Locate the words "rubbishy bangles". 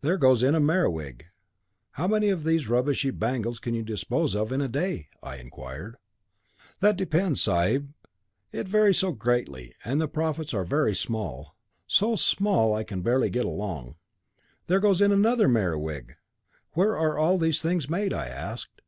2.70-3.58